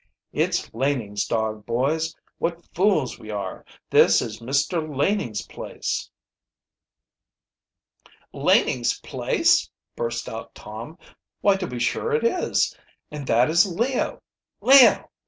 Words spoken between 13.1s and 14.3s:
And that is Leo!